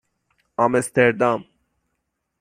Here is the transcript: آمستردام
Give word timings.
آمستردام 0.57 1.45